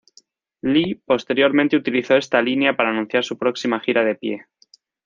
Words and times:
Lee 0.63 0.95
posteriormente 1.05 1.75
utilizó 1.77 2.15
esta 2.17 2.41
línea 2.41 2.75
para 2.75 2.89
anunciar 2.89 3.23
su 3.23 3.37
próxima 3.37 3.79
gira 3.81 4.03
de 4.03 4.15
pie. 4.15 4.47